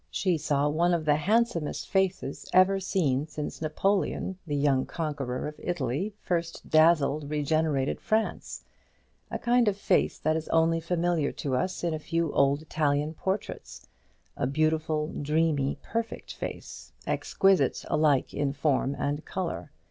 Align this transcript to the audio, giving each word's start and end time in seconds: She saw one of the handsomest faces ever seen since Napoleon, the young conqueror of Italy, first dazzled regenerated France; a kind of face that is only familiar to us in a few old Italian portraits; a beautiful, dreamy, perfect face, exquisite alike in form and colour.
She 0.09 0.35
saw 0.35 0.67
one 0.67 0.95
of 0.95 1.05
the 1.05 1.15
handsomest 1.17 1.87
faces 1.87 2.49
ever 2.53 2.79
seen 2.79 3.27
since 3.27 3.61
Napoleon, 3.61 4.39
the 4.47 4.55
young 4.55 4.83
conqueror 4.87 5.47
of 5.47 5.59
Italy, 5.59 6.11
first 6.23 6.67
dazzled 6.67 7.29
regenerated 7.29 8.01
France; 8.01 8.63
a 9.29 9.37
kind 9.37 9.67
of 9.67 9.77
face 9.77 10.17
that 10.17 10.35
is 10.35 10.49
only 10.49 10.79
familiar 10.79 11.31
to 11.33 11.55
us 11.55 11.83
in 11.83 11.93
a 11.93 11.99
few 11.99 12.33
old 12.33 12.63
Italian 12.63 13.13
portraits; 13.13 13.87
a 14.35 14.47
beautiful, 14.47 15.05
dreamy, 15.21 15.77
perfect 15.83 16.33
face, 16.33 16.93
exquisite 17.05 17.85
alike 17.87 18.33
in 18.33 18.53
form 18.53 18.95
and 18.97 19.23
colour. 19.23 19.69